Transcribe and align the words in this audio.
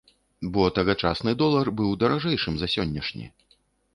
Бо 0.53 0.61
тагачасны 0.77 1.33
долар 1.41 1.69
быў 1.81 1.93
даражэйшым 2.03 2.57
за 2.61 2.67
сённяшні. 2.77 3.25